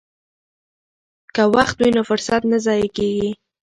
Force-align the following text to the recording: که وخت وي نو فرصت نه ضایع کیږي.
که 1.35 1.43
وخت 1.55 1.75
وي 1.79 1.89
نو 1.95 2.01
فرصت 2.09 2.41
نه 2.51 2.57
ضایع 2.65 2.89
کیږي. 2.97 3.29